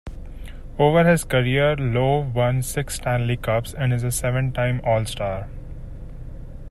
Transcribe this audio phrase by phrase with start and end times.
[0.79, 5.47] Over his career, Lowe won six Stanley Cups and is a seven-time all-star.